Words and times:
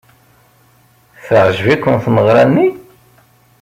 Teɛjeb-iken 1.25 1.95
tmeɣra-nni? 2.03 2.67